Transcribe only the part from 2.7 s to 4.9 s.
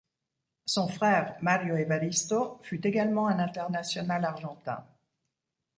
également un international argentin.